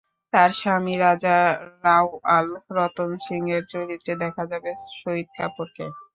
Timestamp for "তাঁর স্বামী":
0.33-0.93